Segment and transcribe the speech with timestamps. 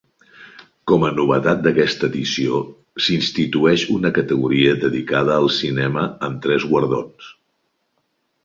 [0.91, 2.61] Com a novetat d'aquesta edició
[3.07, 7.33] s'institueix una categoria dedicada al cinema, amb tres guardons.